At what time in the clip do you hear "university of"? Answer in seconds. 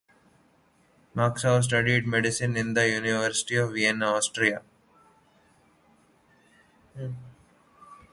2.89-3.71